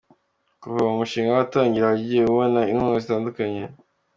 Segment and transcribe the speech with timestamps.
[0.61, 3.63] Kuva uwo mushinga watangira wagiye ubona inkunga zitandukanye.